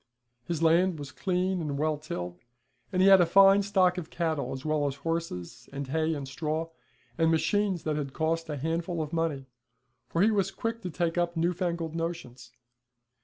His 0.45 0.63
land 0.63 0.97
was 0.97 1.11
clean 1.11 1.61
and 1.61 1.77
well 1.77 1.95
tilled, 1.95 2.39
and 2.91 3.03
he 3.03 3.07
had 3.07 3.21
a 3.21 3.25
fine 3.27 3.61
stock 3.61 3.99
of 3.99 4.09
cattle 4.09 4.51
as 4.51 4.65
well 4.65 4.87
as 4.87 4.95
horses, 4.95 5.69
and 5.71 5.89
hay, 5.89 6.15
and 6.15 6.27
straw, 6.27 6.69
and 7.19 7.29
machines 7.29 7.83
that 7.83 7.97
had 7.97 8.11
cost 8.11 8.49
a 8.49 8.57
handful 8.57 9.03
of 9.03 9.13
money, 9.13 9.45
for 10.09 10.23
he 10.23 10.31
was 10.31 10.49
quick 10.49 10.81
to 10.81 10.89
take 10.89 11.19
up 11.19 11.37
new 11.37 11.53
fangled 11.53 11.93
notions. 11.93 12.51